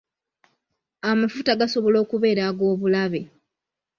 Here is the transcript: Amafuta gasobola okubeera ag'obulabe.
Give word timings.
Amafuta 1.11 1.51
gasobola 1.61 1.97
okubeera 2.03 2.41
ag'obulabe. 2.49 3.21